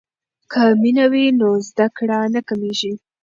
[0.51, 2.93] که مینه وي نو زده کړه نه کمیږي.